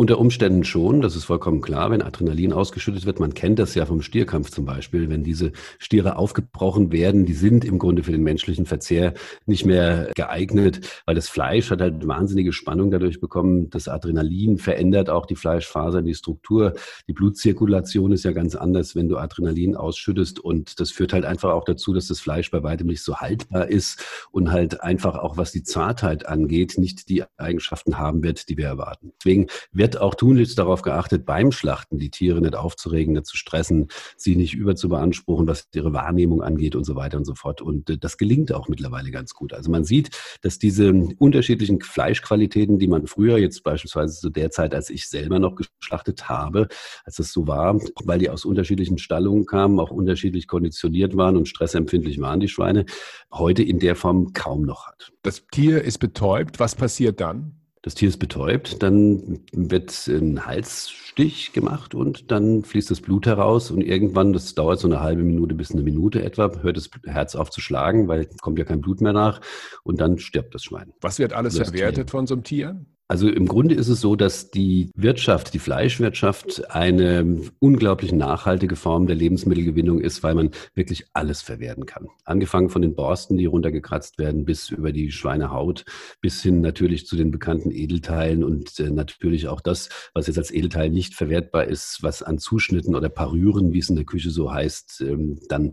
Unter 0.00 0.20
Umständen 0.20 0.62
schon, 0.62 1.00
das 1.00 1.16
ist 1.16 1.24
vollkommen 1.24 1.60
klar, 1.60 1.90
wenn 1.90 2.02
Adrenalin 2.02 2.52
ausgeschüttet 2.52 3.04
wird. 3.04 3.18
Man 3.18 3.34
kennt 3.34 3.58
das 3.58 3.74
ja 3.74 3.84
vom 3.84 4.00
Stierkampf 4.00 4.48
zum 4.50 4.64
Beispiel, 4.64 5.10
wenn 5.10 5.24
diese 5.24 5.50
Stiere 5.80 6.14
aufgebrochen 6.14 6.92
werden, 6.92 7.26
die 7.26 7.32
sind 7.32 7.64
im 7.64 7.80
Grunde 7.80 8.04
für 8.04 8.12
den 8.12 8.22
menschlichen 8.22 8.64
Verzehr 8.64 9.14
nicht 9.46 9.66
mehr 9.66 10.12
geeignet, 10.14 11.02
weil 11.04 11.16
das 11.16 11.28
Fleisch 11.28 11.72
hat 11.72 11.80
halt 11.80 12.06
wahnsinnige 12.06 12.52
Spannung 12.52 12.92
dadurch 12.92 13.20
bekommen. 13.20 13.70
Das 13.70 13.88
Adrenalin 13.88 14.58
verändert 14.58 15.10
auch 15.10 15.26
die 15.26 15.34
Fleischfasern, 15.34 16.04
die 16.04 16.14
Struktur. 16.14 16.74
Die 17.08 17.12
Blutzirkulation 17.12 18.12
ist 18.12 18.24
ja 18.24 18.30
ganz 18.30 18.54
anders, 18.54 18.94
wenn 18.94 19.08
du 19.08 19.16
Adrenalin 19.16 19.74
ausschüttest 19.74 20.38
und 20.38 20.78
das 20.78 20.92
führt 20.92 21.12
halt 21.12 21.24
einfach 21.24 21.50
auch 21.50 21.64
dazu, 21.64 21.92
dass 21.92 22.06
das 22.06 22.20
Fleisch 22.20 22.52
bei 22.52 22.62
weitem 22.62 22.86
nicht 22.86 23.02
so 23.02 23.16
haltbar 23.16 23.68
ist 23.68 24.04
und 24.30 24.52
halt 24.52 24.80
einfach 24.80 25.16
auch 25.16 25.36
was 25.36 25.50
die 25.50 25.64
Zartheit 25.64 26.26
angeht, 26.26 26.78
nicht 26.78 27.08
die 27.08 27.24
Eigenschaften 27.36 27.98
haben 27.98 28.22
wird, 28.22 28.48
die 28.48 28.56
wir 28.56 28.66
erwarten. 28.66 29.12
Deswegen 29.18 29.47
wird 29.72 30.00
auch 30.00 30.14
tunlichst 30.14 30.58
darauf 30.58 30.82
geachtet, 30.82 31.26
beim 31.26 31.52
Schlachten 31.52 31.98
die 31.98 32.10
Tiere 32.10 32.40
nicht 32.40 32.54
aufzuregen, 32.54 33.14
nicht 33.14 33.26
zu 33.26 33.36
stressen, 33.36 33.88
sie 34.16 34.36
nicht 34.36 34.54
überzubeanspruchen, 34.54 35.46
was 35.46 35.68
ihre 35.74 35.92
Wahrnehmung 35.92 36.42
angeht 36.42 36.76
und 36.76 36.84
so 36.84 36.96
weiter 36.96 37.18
und 37.18 37.24
so 37.24 37.34
fort. 37.34 37.60
Und 37.60 37.90
äh, 37.90 37.98
das 37.98 38.16
gelingt 38.16 38.52
auch 38.52 38.68
mittlerweile 38.68 39.10
ganz 39.10 39.34
gut. 39.34 39.52
Also 39.52 39.70
man 39.70 39.84
sieht, 39.84 40.10
dass 40.42 40.58
diese 40.58 40.92
unterschiedlichen 41.18 41.80
Fleischqualitäten, 41.80 42.78
die 42.78 42.88
man 42.88 43.06
früher 43.06 43.38
jetzt 43.38 43.62
beispielsweise 43.62 44.20
zu 44.20 44.30
der 44.30 44.50
Zeit, 44.50 44.74
als 44.74 44.90
ich 44.90 45.08
selber 45.08 45.38
noch 45.38 45.56
geschlachtet 45.56 46.28
habe, 46.28 46.68
als 47.04 47.16
das 47.16 47.32
so 47.32 47.46
war, 47.46 47.78
weil 48.04 48.18
die 48.18 48.30
aus 48.30 48.44
unterschiedlichen 48.44 48.98
Stallungen 48.98 49.46
kamen, 49.46 49.80
auch 49.80 49.90
unterschiedlich 49.90 50.46
konditioniert 50.46 51.16
waren 51.16 51.36
und 51.36 51.48
stressempfindlich 51.48 52.20
waren, 52.20 52.40
die 52.40 52.48
Schweine, 52.48 52.84
heute 53.32 53.62
in 53.62 53.78
der 53.78 53.96
Form 53.96 54.32
kaum 54.32 54.62
noch 54.62 54.86
hat. 54.86 55.12
Das 55.22 55.44
Tier 55.50 55.82
ist 55.82 55.98
betäubt. 55.98 56.60
Was 56.60 56.74
passiert 56.74 57.20
dann? 57.20 57.57
Das 57.82 57.94
Tier 57.94 58.08
ist 58.08 58.18
betäubt, 58.18 58.82
dann 58.82 59.40
wird 59.52 60.08
ein 60.08 60.46
Halsstich 60.46 61.52
gemacht 61.52 61.94
und 61.94 62.30
dann 62.30 62.64
fließt 62.64 62.90
das 62.90 63.00
Blut 63.00 63.26
heraus 63.26 63.70
und 63.70 63.82
irgendwann, 63.82 64.32
das 64.32 64.54
dauert 64.54 64.80
so 64.80 64.88
eine 64.88 65.00
halbe 65.00 65.22
Minute 65.22 65.54
bis 65.54 65.70
eine 65.70 65.82
Minute 65.82 66.22
etwa, 66.22 66.50
hört 66.62 66.76
das 66.76 66.90
Herz 67.04 67.36
auf 67.36 67.50
zu 67.50 67.60
schlagen, 67.60 68.08
weil 68.08 68.28
kommt 68.40 68.58
ja 68.58 68.64
kein 68.64 68.80
Blut 68.80 69.00
mehr 69.00 69.12
nach 69.12 69.40
und 69.84 70.00
dann 70.00 70.18
stirbt 70.18 70.54
das 70.54 70.64
Schwein. 70.64 70.92
Was 71.00 71.18
wird 71.18 71.32
alles 71.32 71.56
verwertet 71.56 72.10
von 72.10 72.26
so 72.26 72.34
einem 72.34 72.44
Tier? 72.44 72.84
Also 73.10 73.28
im 73.28 73.46
Grunde 73.46 73.74
ist 73.74 73.88
es 73.88 74.02
so, 74.02 74.16
dass 74.16 74.50
die 74.50 74.90
Wirtschaft, 74.94 75.54
die 75.54 75.58
Fleischwirtschaft 75.58 76.70
eine 76.70 77.40
unglaublich 77.58 78.12
nachhaltige 78.12 78.76
Form 78.76 79.06
der 79.06 79.16
Lebensmittelgewinnung 79.16 80.00
ist, 80.00 80.22
weil 80.22 80.34
man 80.34 80.50
wirklich 80.74 81.06
alles 81.14 81.40
verwerten 81.40 81.86
kann. 81.86 82.08
Angefangen 82.24 82.68
von 82.68 82.82
den 82.82 82.94
Borsten, 82.94 83.38
die 83.38 83.46
runtergekratzt 83.46 84.18
werden, 84.18 84.44
bis 84.44 84.68
über 84.68 84.92
die 84.92 85.10
Schweinehaut, 85.10 85.86
bis 86.20 86.42
hin 86.42 86.60
natürlich 86.60 87.06
zu 87.06 87.16
den 87.16 87.30
bekannten 87.30 87.70
Edelteilen 87.70 88.44
und 88.44 88.78
äh, 88.78 88.90
natürlich 88.90 89.48
auch 89.48 89.62
das, 89.62 89.88
was 90.12 90.26
jetzt 90.26 90.38
als 90.38 90.50
Edelteil 90.50 90.90
nicht 90.90 91.14
verwertbar 91.14 91.64
ist, 91.64 92.02
was 92.02 92.22
an 92.22 92.36
Zuschnitten 92.38 92.94
oder 92.94 93.08
Parüren, 93.08 93.72
wie 93.72 93.78
es 93.78 93.88
in 93.88 93.96
der 93.96 94.04
Küche 94.04 94.28
so 94.28 94.52
heißt, 94.52 95.00
ähm, 95.00 95.38
dann 95.48 95.72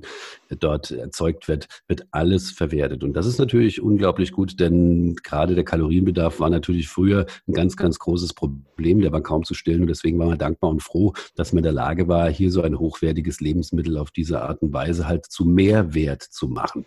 dort 0.60 0.92
erzeugt 0.92 1.50
wird, 1.50 1.68
wird 1.90 2.08
alles 2.12 2.52
verwertet. 2.52 3.04
Und 3.04 3.14
das 3.14 3.26
ist 3.26 3.40
natürlich 3.40 3.82
unglaublich 3.82 4.32
gut, 4.32 4.62
denn 4.62 5.16
gerade 5.22 5.56
der 5.56 5.66
Kalorienbedarf 5.66 6.40
war 6.40 6.50
natürlich 6.50 6.88
früher 6.88 7.16
früher 7.16 7.25
ein 7.48 7.54
ganz, 7.54 7.76
ganz 7.76 8.00
großes 8.00 8.34
Problem. 8.34 9.02
Der 9.02 9.12
war 9.12 9.22
kaum 9.22 9.44
zu 9.44 9.54
stillen 9.54 9.82
und 9.82 9.88
deswegen 9.88 10.20
war 10.20 10.28
man 10.28 10.38
dankbar 10.38 10.70
und 10.70 10.82
froh, 10.82 11.14
dass 11.36 11.54
man 11.54 11.60
in 11.60 11.64
der 11.64 11.74
Lage 11.74 12.08
war, 12.08 12.30
hier 12.30 12.52
so 12.52 12.62
ein 12.62 12.78
hochwertiges 12.78 13.40
Lebensmittel 13.40 13.98
auf 13.98 14.12
diese 14.12 14.42
Art 14.42 14.62
und 14.62 14.74
Weise 14.74 15.08
halt 15.08 15.26
zu 15.26 15.46
Mehrwert 15.46 16.22
zu 16.22 16.48
machen. 16.48 16.86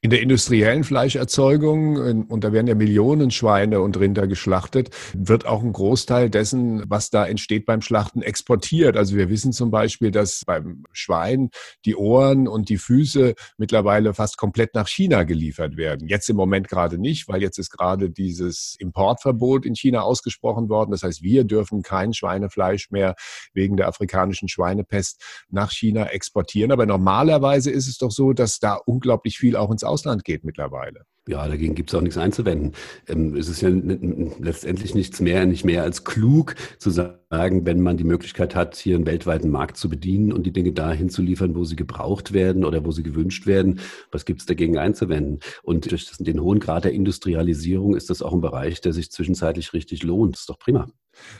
In 0.00 0.10
der 0.10 0.20
industriellen 0.20 0.84
Fleischerzeugung, 0.84 2.26
und 2.28 2.44
da 2.44 2.52
werden 2.52 2.66
ja 2.66 2.74
Millionen 2.74 3.30
Schweine 3.30 3.80
und 3.80 3.98
Rinder 3.98 4.26
geschlachtet, 4.26 4.90
wird 5.14 5.46
auch 5.46 5.62
ein 5.62 5.72
Großteil 5.72 6.30
dessen, 6.30 6.84
was 6.88 7.10
da 7.10 7.26
entsteht 7.26 7.66
beim 7.66 7.82
Schlachten, 7.82 8.22
exportiert. 8.22 8.96
Also 8.96 9.16
wir 9.16 9.30
wissen 9.30 9.52
zum 9.52 9.70
Beispiel, 9.70 10.10
dass 10.10 10.42
beim 10.44 10.84
Schwein 10.92 11.50
die 11.84 11.96
Ohren 11.96 12.48
und 12.48 12.68
die 12.68 12.78
Füße 12.78 13.34
mittlerweile 13.58 14.14
fast 14.14 14.36
komplett 14.36 14.74
nach 14.74 14.88
China 14.88 15.22
geliefert 15.24 15.76
werden. 15.76 16.08
Jetzt 16.08 16.28
im 16.28 16.36
Moment 16.36 16.68
gerade 16.68 16.98
nicht, 16.98 17.28
weil 17.28 17.42
jetzt 17.42 17.58
ist 17.58 17.70
gerade 17.70 18.10
dieses 18.10 18.76
Importverbot 18.78 19.66
in 19.66 19.75
China 19.76 20.02
ausgesprochen 20.02 20.68
worden. 20.68 20.90
Das 20.90 21.02
heißt, 21.02 21.22
wir 21.22 21.44
dürfen 21.44 21.82
kein 21.82 22.14
Schweinefleisch 22.14 22.90
mehr 22.90 23.14
wegen 23.52 23.76
der 23.76 23.88
afrikanischen 23.88 24.48
Schweinepest 24.48 25.22
nach 25.48 25.70
China 25.70 26.06
exportieren. 26.06 26.72
Aber 26.72 26.86
normalerweise 26.86 27.70
ist 27.70 27.88
es 27.88 27.98
doch 27.98 28.10
so, 28.10 28.32
dass 28.32 28.58
da 28.58 28.74
unglaublich 28.74 29.38
viel 29.38 29.56
auch 29.56 29.70
ins 29.70 29.84
Ausland 29.84 30.24
geht 30.24 30.44
mittlerweile. 30.44 31.04
Ja, 31.28 31.48
dagegen 31.48 31.74
gibt 31.74 31.90
es 31.90 31.94
auch 31.96 32.02
nichts 32.02 32.18
einzuwenden. 32.18 32.72
Ähm, 33.08 33.34
es 33.34 33.48
ist 33.48 33.60
ja 33.60 33.68
letztendlich 33.68 34.94
nichts 34.94 35.20
mehr, 35.20 35.44
nicht 35.44 35.64
mehr 35.64 35.82
als 35.82 36.04
klug 36.04 36.54
zu 36.78 36.90
sagen, 36.90 37.66
wenn 37.66 37.80
man 37.80 37.96
die 37.96 38.04
Möglichkeit 38.04 38.54
hat, 38.54 38.76
hier 38.76 38.94
einen 38.94 39.06
weltweiten 39.06 39.50
Markt 39.50 39.76
zu 39.76 39.88
bedienen 39.88 40.32
und 40.32 40.44
die 40.44 40.52
Dinge 40.52 40.72
dahin 40.72 41.10
zu 41.10 41.22
liefern, 41.22 41.56
wo 41.56 41.64
sie 41.64 41.74
gebraucht 41.74 42.32
werden 42.32 42.64
oder 42.64 42.84
wo 42.84 42.92
sie 42.92 43.02
gewünscht 43.02 43.46
werden. 43.46 43.80
Was 44.12 44.24
gibt 44.24 44.40
es 44.40 44.46
dagegen 44.46 44.78
einzuwenden? 44.78 45.40
Und 45.64 45.90
durch 45.90 46.12
den 46.16 46.40
hohen 46.40 46.60
Grad 46.60 46.84
der 46.84 46.92
Industrialisierung 46.92 47.96
ist 47.96 48.08
das 48.08 48.22
auch 48.22 48.32
ein 48.32 48.40
Bereich, 48.40 48.80
der 48.80 48.92
sich 48.92 49.10
zwischenzeitlich 49.10 49.72
richtig 49.72 50.04
lohnt. 50.04 50.36
Das 50.36 50.42
ist 50.42 50.48
doch 50.48 50.60
prima. 50.60 50.86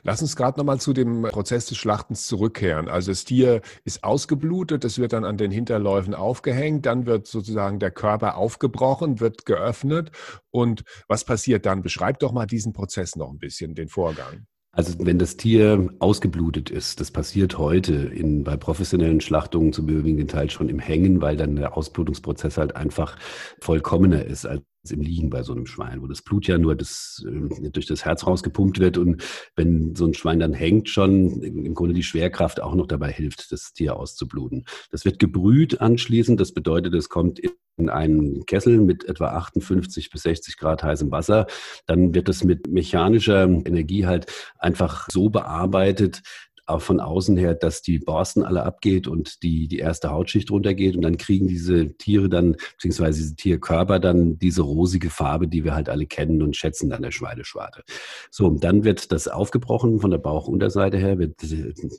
Lass 0.03 0.23
uns 0.23 0.37
gerade 0.37 0.59
nochmal 0.59 0.81
zu 0.81 0.93
dem 0.93 1.23
Prozess 1.23 1.67
des 1.67 1.79
Schlachtens 1.79 2.27
zurückkehren. 2.27 2.89
Also 2.89 3.11
das 3.11 3.25
Tier 3.25 3.61
ist 3.85 4.05
ausgeblutet, 4.05 4.85
es 4.85 4.99
wird 4.99 5.13
dann 5.13 5.25
an 5.25 5.37
den 5.37 5.51
Hinterläufen 5.51 6.15
aufgehängt, 6.15 6.87
dann 6.87 7.07
wird 7.07 7.27
sozusagen 7.27 7.79
der 7.79 7.91
Körper 7.91 8.37
aufgebrochen, 8.37 9.21
wird 9.21 9.47
geöffnet. 9.47 10.11
Und 10.51 10.85
was 11.09 11.25
passiert 11.25 11.67
dann? 11.67 11.83
Beschreib 11.83 12.19
doch 12.19 12.33
mal 12.33 12.47
diesen 12.47 12.73
Prozess 12.73 13.17
noch 13.17 13.31
ein 13.31 13.39
bisschen, 13.39 13.75
den 13.75 13.89
Vorgang. 13.89 14.47
Also 14.77 14.95
wenn 14.99 15.19
das 15.19 15.39
Tier 15.39 15.89
ausgeblutet 16.01 16.69
ist, 16.69 17.01
das 17.01 17.11
passiert 17.11 17.57
heute 17.57 17.95
in, 17.95 18.45
bei 18.45 18.59
professionellen 18.59 19.23
Schlachtungen 19.23 19.73
zum 19.73 19.89
überwiegenden 19.89 20.29
Teil 20.29 20.51
schon 20.51 20.69
im 20.69 20.79
Hängen, 20.79 21.23
weil 21.23 21.39
dann 21.39 21.57
der 21.57 21.79
Ausblutungsprozess 21.79 22.59
halt 22.59 22.77
einfach 22.77 23.17
vollkommener 23.63 24.27
ist 24.27 24.45
als 24.45 24.63
im 24.91 25.01
Liegen 25.01 25.31
bei 25.31 25.43
so 25.43 25.53
einem 25.53 25.67
Schwein, 25.67 26.03
wo 26.03 26.07
das 26.07 26.23
Blut 26.23 26.47
ja 26.47 26.59
nur 26.59 26.75
das, 26.75 27.25
äh, 27.27 27.71
durch 27.71 27.87
das 27.87 28.05
Herz 28.05 28.27
rausgepumpt 28.27 28.79
wird 28.79 28.99
und 28.99 29.23
wenn 29.55 29.95
so 29.95 30.07
ein 30.07 30.15
Schwein 30.15 30.41
dann 30.41 30.53
hängt, 30.53 30.89
schon 30.89 31.43
im 31.43 31.75
Grunde 31.75 31.95
die 31.95 32.03
Schwerkraft 32.03 32.61
auch 32.61 32.75
noch 32.75 32.87
dabei 32.87 33.11
hilft, 33.11 33.53
das 33.53 33.73
Tier 33.73 33.97
auszubluten. 33.97 34.65
Das 34.91 35.05
wird 35.05 35.19
gebrüht 35.19 35.81
anschließend, 35.81 36.41
das 36.41 36.53
bedeutet, 36.53 36.95
es 36.95 37.09
kommt 37.09 37.39
in 37.39 37.91
einen 37.91 38.47
Kessel 38.47 38.81
mit 38.81 39.05
etwa 39.05 39.29
58 39.29 40.11
bis 40.11 40.23
60 40.23 40.57
Grad 40.57 40.83
heißem 40.83 41.11
Wasser. 41.11 41.47
Dann 41.87 42.15
wird 42.15 42.29
es 42.29 42.43
mit 42.43 42.69
mechanischer 42.69 43.45
Energie 43.45 44.07
halt 44.07 44.33
einfach 44.59 45.09
so 45.11 45.29
bearbeitet, 45.29 46.23
von 46.69 47.01
außen 47.01 47.37
her, 47.37 47.55
dass 47.55 47.83
die 47.83 47.99
Borsten 47.99 48.43
alle 48.43 48.65
abgeht 48.65 49.07
und 49.07 49.43
die, 49.43 49.69
die 49.69 49.79
erste 49.79 50.11
Hautschicht 50.11 50.51
runtergeht 50.51 50.97
und 50.97 51.03
dann 51.03 51.17
kriegen 51.17 51.47
diese 51.47 51.97
Tiere 51.97 52.29
dann, 52.29 52.57
beziehungsweise 52.73 53.21
diese 53.21 53.37
Tierkörper 53.37 54.01
dann 54.01 54.39
diese 54.39 54.63
rosige 54.63 55.11
Farbe, 55.11 55.49
die 55.49 55.65
wir 55.65 55.75
halt 55.75 55.89
alle 55.89 56.07
kennen 56.07 56.43
und 56.43 56.57
schätzen 56.57 56.93
an 56.93 57.03
der 57.03 57.13
Schweineschwarte. 57.13 57.83
So, 58.31 58.47
und 58.47 58.65
dann 58.65 58.85
wird 58.85 59.13
das 59.13 59.29
aufgebrochen 59.29 60.01
von 60.01 60.11
der 60.11 60.19
Bauchunterseite 60.19 60.97
her, 60.97 61.19
wird 61.19 61.41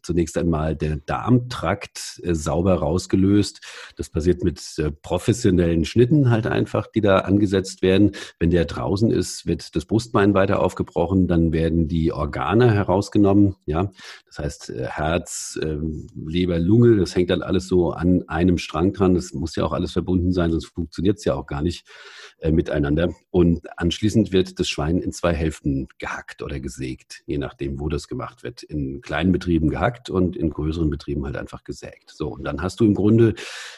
zunächst 0.04 0.38
einmal 0.38 0.76
der 0.76 0.98
Darmtrakt 0.98 2.22
äh, 2.24 2.36
sauber 2.36 2.76
rausgelöst. 2.76 3.62
Das 3.96 4.10
passiert 4.10 4.44
mit 4.44 4.62
äh, 4.78 4.92
professionellen 4.92 5.86
Schnitten 5.86 6.30
halt 6.30 6.48
einfach, 6.48 6.88
die 6.88 7.02
da 7.02 7.20
angesetzt 7.20 7.82
werden. 7.82 8.12
Wenn 8.40 8.50
der 8.50 8.66
draußen 8.66 9.12
ist, 9.12 9.46
wird 9.46 9.76
das 9.76 9.86
Brustbein 9.86 10.34
weiter 10.34 10.62
aufgebrochen, 10.62 11.28
dann 11.28 11.52
werden 11.52 11.88
die 11.88 12.12
Organe 12.12 12.74
herausgenommen, 12.74 13.56
ja. 13.66 13.92
Das 14.26 14.40
heißt, 14.40 14.57
heißt 14.58 14.70
äh, 14.70 14.88
Herz, 14.88 15.60
ähm, 15.62 16.08
Leber, 16.16 16.60
Lunge, 16.60 16.98
das 16.98 17.16
hängt 17.16 17.30
dann 17.30 17.42
alles 17.42 17.68
so 17.68 17.92
an 17.92 18.28
einem 18.28 18.58
Strang 18.58 18.94
dran. 18.94 19.16
Das 19.16 19.34
muss 19.34 19.56
ja 19.56 19.66
auch 19.66 19.74
alles 19.74 19.94
verbunden 19.94 20.32
sein, 20.32 20.52
sonst 20.52 20.68
funktioniert 20.68 21.18
es 21.18 21.26
ja 21.26 21.36
auch 21.36 21.46
gar 21.46 21.62
nicht 21.62 21.86
äh, 22.40 22.52
miteinander. 22.52 23.14
Und 23.30 23.68
anschließend 23.78 24.32
wird 24.32 24.60
das 24.60 24.68
Schwein 24.68 25.00
in 25.00 25.12
zwei 25.12 25.34
Hälften 25.34 25.88
gehackt 26.00 26.42
oder 26.42 26.60
gesägt, 26.60 27.24
je 27.26 27.38
nachdem, 27.38 27.80
wo 27.80 27.90
das 27.90 28.08
gemacht 28.08 28.44
wird. 28.44 28.64
In 28.64 29.02
kleinen 29.02 29.32
Betrieben 29.32 29.70
gehackt 29.70 30.10
und 30.10 30.36
in 30.36 30.50
größeren 30.50 30.90
Betrieben 30.90 31.26
halt 31.26 31.38
einfach 31.38 31.64
gesägt. 31.64 32.12
So, 32.12 32.30
und 32.30 32.44
dann 32.44 32.62
hast 32.62 32.80
du 32.80 32.86
im 32.86 32.94
Grunde 32.94 33.36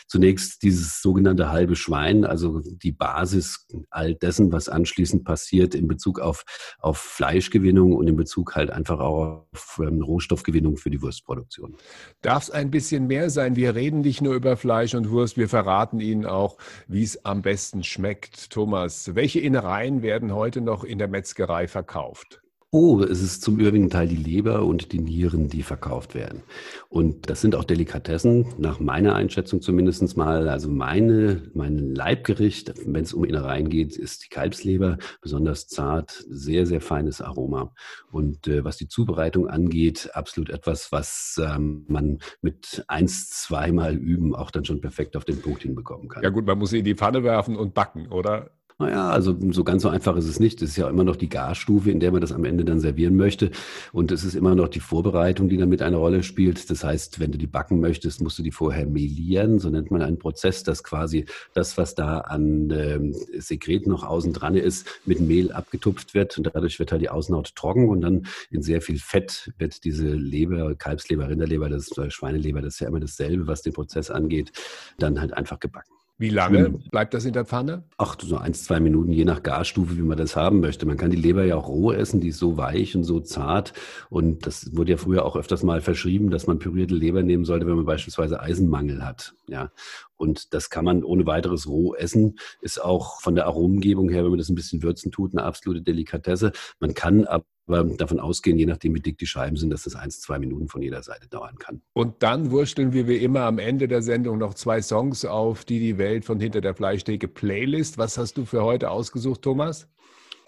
zunächst 0.07 0.63
dieses 0.63 1.01
sogenannte 1.01 1.50
halbe 1.50 1.75
Schwein, 1.75 2.25
also 2.25 2.62
die 2.63 2.91
Basis 2.91 3.67
all 3.89 4.15
dessen, 4.15 4.51
was 4.51 4.69
anschließend 4.69 5.24
passiert 5.24 5.75
in 5.75 5.88
Bezug 5.88 6.19
auf, 6.19 6.43
auf 6.79 6.98
Fleischgewinnung 6.98 7.93
und 7.93 8.07
in 8.07 8.15
Bezug 8.15 8.55
halt 8.55 8.71
einfach 8.71 9.00
auch 9.00 9.45
auf 9.51 9.79
ähm, 9.83 10.01
Rohstoffgewinnung 10.01 10.68
für 10.77 10.89
die 10.89 11.01
Wurstproduktion. 11.01 11.75
Darf 12.21 12.43
es 12.43 12.51
ein 12.51 12.71
bisschen 12.71 13.07
mehr 13.07 13.29
sein? 13.29 13.55
Wir 13.55 13.75
reden 13.75 14.01
nicht 14.01 14.21
nur 14.21 14.35
über 14.35 14.57
Fleisch 14.57 14.95
und 14.95 15.09
Wurst, 15.09 15.38
wir 15.38 15.49
verraten 15.49 15.99
Ihnen 15.99 16.25
auch, 16.25 16.57
wie 16.88 17.03
es 17.03 17.25
am 17.25 17.41
besten 17.41 17.83
schmeckt. 17.83 18.49
Thomas, 18.49 19.15
welche 19.15 19.39
Innereien 19.39 20.01
werden 20.01 20.33
heute 20.33 20.61
noch 20.61 20.83
in 20.83 20.97
der 20.97 21.07
Metzgerei 21.07 21.67
verkauft? 21.67 22.41
Oh, 22.71 23.01
es 23.01 23.23
ist 23.23 23.41
zum 23.41 23.57
überwiegenden 23.57 23.89
Teil 23.89 24.07
die 24.07 24.15
Leber 24.15 24.63
und 24.63 24.91
die 24.91 24.99
Nieren, 24.99 25.47
die 25.47 25.63
verkauft 25.63 26.13
werden. 26.13 26.43
Und 26.88 27.27
das 27.27 27.41
sind 27.41 27.55
auch 27.55 27.63
Delikatessen, 27.63 28.45
nach 28.59 28.79
meiner 28.79 29.15
Einschätzung 29.15 29.59
zumindest 29.59 30.15
mal. 30.15 30.47
Also 30.47 30.69
meine, 30.69 31.49
mein 31.55 31.95
Leibgericht, 31.95 32.73
wenn 32.85 33.03
es 33.03 33.13
um 33.13 33.23
Innereien 33.23 33.69
geht, 33.69 33.97
ist 33.97 34.25
die 34.25 34.29
Kalbsleber, 34.29 34.99
besonders 35.19 35.67
zart, 35.67 36.23
sehr, 36.29 36.67
sehr 36.67 36.79
feines 36.79 37.21
Aroma. 37.21 37.73
Und 38.11 38.47
äh, 38.47 38.63
was 38.63 38.77
die 38.77 38.88
Zubereitung 38.88 39.47
angeht, 39.47 40.11
absolut 40.13 40.51
etwas, 40.51 40.91
was 40.91 41.41
ähm, 41.43 41.85
man 41.88 42.19
mit 42.43 42.85
eins, 42.88 43.31
zweimal 43.31 43.95
üben 43.95 44.35
auch 44.35 44.51
dann 44.51 44.65
schon 44.65 44.79
perfekt 44.79 45.17
auf 45.17 45.25
den 45.25 45.41
Punkt 45.41 45.63
hinbekommen 45.63 46.07
kann. 46.07 46.21
Ja 46.21 46.29
gut, 46.29 46.45
man 46.45 46.59
muss 46.59 46.69
sie 46.69 46.79
in 46.79 46.85
die 46.85 46.93
Pfanne 46.93 47.23
werfen 47.23 47.55
und 47.55 47.73
backen, 47.73 48.09
oder? 48.09 48.51
Naja, 48.81 49.09
also 49.09 49.36
so 49.51 49.65
ganz 49.65 49.81
so 49.81 49.89
einfach 49.89 50.15
ist 50.15 50.25
es 50.25 50.39
nicht. 50.39 50.62
Es 50.62 50.69
ist 50.69 50.77
ja 50.77 50.88
immer 50.89 51.03
noch 51.03 51.17
die 51.17 51.27
Garstufe, 51.27 51.91
in 51.91 52.00
der 52.00 52.13
man 52.13 52.21
das 52.21 52.31
am 52.31 52.45
Ende 52.45 52.63
dann 52.63 52.79
servieren 52.79 53.17
möchte. 53.17 53.51
Und 53.91 54.09
es 54.13 54.24
ist 54.24 54.36
immer 54.36 54.55
noch 54.55 54.69
die 54.69 54.79
Vorbereitung, 54.79 55.50
die 55.50 55.57
damit 55.57 55.81
eine 55.81 55.98
Rolle 55.98 56.24
spielt. 56.24 56.69
Das 56.69 56.86
heißt, 56.86 57.19
wenn 57.19 57.33
du 57.33 57.38
die 57.38 57.45
backen 57.45 57.81
möchtest, 57.81 58.21
musst 58.21 58.39
du 58.39 58.43
die 58.43 58.53
vorher 58.53 58.86
melieren. 58.86 59.59
So 59.59 59.69
nennt 59.69 59.91
man 59.91 60.01
einen 60.01 60.17
Prozess, 60.17 60.63
dass 60.63 60.81
quasi 60.81 61.25
das, 61.53 61.77
was 61.77 61.93
da 61.93 62.19
an 62.19 62.71
ähm, 62.71 63.13
Sekret 63.38 63.86
noch 63.86 64.05
außen 64.05 64.31
dran 64.31 64.55
ist, 64.55 64.88
mit 65.05 65.19
Mehl 65.19 65.51
abgetupft 65.51 66.13
wird. 66.13 66.38
Und 66.38 66.45
dadurch 66.45 66.79
wird 66.79 66.93
halt 66.93 67.01
die 67.01 67.09
Außenhaut 67.09 67.55
trocken 67.55 67.89
und 67.89 68.00
dann 68.00 68.27
in 68.50 68.62
sehr 68.62 68.81
viel 68.81 68.98
Fett 68.98 69.51
wird 69.57 69.83
diese 69.83 70.07
Leber, 70.07 70.74
Kalbsleber, 70.75 71.27
Rinderleber, 71.27 71.67
das 71.67 71.89
Schweineleber, 72.07 72.62
das 72.62 72.75
ist 72.75 72.79
ja 72.79 72.88
immer 72.88 73.01
dasselbe, 73.01 73.45
was 73.45 73.62
den 73.62 73.74
Prozess 73.74 74.09
angeht, 74.09 74.53
dann 74.98 75.19
halt 75.19 75.33
einfach 75.33 75.59
gebacken. 75.59 75.99
Wie 76.19 76.29
lange 76.29 76.71
bleibt 76.91 77.13
das 77.13 77.23
in 77.23 77.31
der 77.31 77.45
Pfanne? 77.45 77.85
Ach, 77.97 78.17
so 78.21 78.35
eins, 78.35 78.65
zwei 78.65 78.81
Minuten, 78.81 79.13
je 79.13 79.23
nach 79.23 79.41
Garstufe, 79.41 79.97
wie 79.97 80.01
man 80.01 80.17
das 80.17 80.35
haben 80.35 80.59
möchte. 80.59 80.85
Man 80.85 80.97
kann 80.97 81.11
die 81.11 81.17
Leber 81.17 81.45
ja 81.45 81.55
auch 81.55 81.69
roh 81.69 81.93
essen, 81.93 82.19
die 82.19 82.27
ist 82.27 82.39
so 82.39 82.57
weich 82.57 82.93
und 82.93 83.05
so 83.05 83.21
zart. 83.21 83.71
Und 84.09 84.45
das 84.45 84.75
wurde 84.75 84.91
ja 84.91 84.97
früher 84.97 85.25
auch 85.25 85.38
öfters 85.38 85.63
mal 85.63 85.79
verschrieben, 85.79 86.29
dass 86.29 86.45
man 86.45 86.59
pürierte 86.59 86.93
Leber 86.93 87.23
nehmen 87.23 87.45
sollte, 87.45 87.67
wenn 87.67 87.77
man 87.77 87.85
beispielsweise 87.85 88.41
Eisenmangel 88.41 89.05
hat. 89.05 89.33
Ja. 89.47 89.71
Und 90.17 90.53
das 90.53 90.69
kann 90.69 90.83
man 90.83 91.05
ohne 91.05 91.25
weiteres 91.25 91.67
roh 91.69 91.95
essen. 91.95 92.38
Ist 92.61 92.83
auch 92.83 93.21
von 93.21 93.35
der 93.35 93.45
Aromengebung 93.45 94.09
her, 94.09 94.25
wenn 94.25 94.31
man 94.31 94.39
das 94.39 94.49
ein 94.49 94.55
bisschen 94.55 94.83
würzen 94.83 95.13
tut, 95.13 95.33
eine 95.33 95.43
absolute 95.43 95.81
Delikatesse. 95.81 96.51
Man 96.81 96.93
kann 96.93 97.27
aber 97.27 97.45
davon 97.69 98.19
ausgehen, 98.19 98.57
je 98.57 98.65
nachdem, 98.65 98.95
wie 98.95 98.99
dick 98.99 99.17
die 99.17 99.25
Scheiben 99.25 99.55
sind, 99.55 99.69
dass 99.69 99.83
das 99.83 99.95
eins, 99.95 100.19
zwei 100.19 100.39
Minuten 100.39 100.67
von 100.67 100.81
jeder 100.81 101.03
Seite 101.03 101.27
dauern 101.27 101.57
kann. 101.57 101.81
Und 101.93 102.21
dann 102.23 102.51
wursteln 102.51 102.93
wir 102.93 103.07
wie 103.07 103.17
immer 103.17 103.41
am 103.41 103.59
Ende 103.59 103.88
der 103.88 104.01
Sendung 104.01 104.38
noch 104.38 104.53
zwei 104.53 104.81
Songs 104.81 105.25
auf 105.25 105.65
die 105.65 105.79
die 105.79 105.97
Welt 105.97 106.25
von 106.25 106.39
hinter 106.39 106.61
der 106.61 106.73
Fleischtheke 106.73 107.27
Playlist. 107.27 107.97
Was 107.97 108.17
hast 108.17 108.38
du 108.38 108.45
für 108.45 108.63
heute 108.63 108.89
ausgesucht, 108.89 109.41
Thomas? 109.41 109.88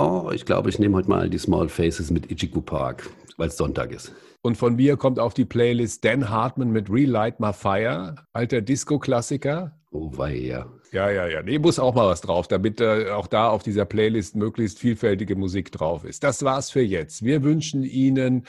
Oh, 0.03 0.31
ich 0.33 0.45
glaube, 0.45 0.67
ich 0.71 0.79
nehme 0.79 0.97
heute 0.97 1.09
mal 1.09 1.29
die 1.29 1.37
Small 1.37 1.69
Faces 1.69 2.09
mit 2.09 2.31
Ichiku 2.31 2.59
Park, 2.59 3.07
weil 3.37 3.49
es 3.49 3.57
Sonntag 3.57 3.91
ist. 3.91 4.11
Und 4.41 4.57
von 4.57 4.75
mir 4.75 4.97
kommt 4.97 5.19
auf 5.19 5.35
die 5.35 5.45
Playlist 5.45 6.03
Dan 6.03 6.27
Hartman 6.27 6.71
mit 6.71 6.89
Relight 6.89 7.39
My 7.39 7.53
Fire, 7.53 8.15
alter 8.33 8.61
Disco-Klassiker. 8.61 9.77
Oh, 9.91 10.09
wei, 10.17 10.37
ja. 10.37 10.65
Ja, 10.91 11.11
ja, 11.11 11.27
ja. 11.27 11.43
Nee, 11.43 11.59
muss 11.59 11.77
auch 11.77 11.93
mal 11.93 12.07
was 12.07 12.21
drauf, 12.21 12.47
damit 12.47 12.81
äh, 12.81 13.11
auch 13.11 13.27
da 13.27 13.49
auf 13.49 13.61
dieser 13.61 13.85
Playlist 13.85 14.35
möglichst 14.35 14.79
vielfältige 14.79 15.35
Musik 15.35 15.71
drauf 15.71 16.03
ist. 16.03 16.23
Das 16.23 16.41
war's 16.41 16.71
für 16.71 16.81
jetzt. 16.81 17.23
Wir 17.23 17.43
wünschen 17.43 17.83
Ihnen, 17.83 18.47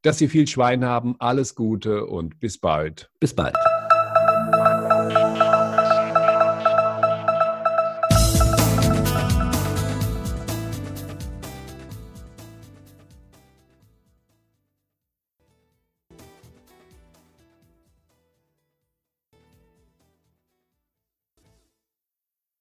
dass 0.00 0.16
Sie 0.16 0.28
viel 0.28 0.46
Schwein 0.46 0.86
haben, 0.86 1.16
alles 1.18 1.54
Gute 1.54 2.06
und 2.06 2.40
bis 2.40 2.56
bald. 2.56 3.10
Bis 3.20 3.34
bald. 3.34 3.54